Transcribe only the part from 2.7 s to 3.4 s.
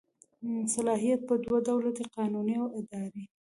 اداري.